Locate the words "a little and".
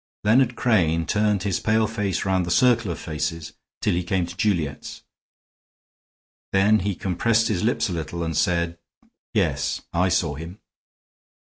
7.87-8.35